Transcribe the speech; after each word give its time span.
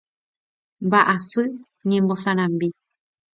Mba'asy 0.85 1.43
ñembosarambi. 1.89 2.67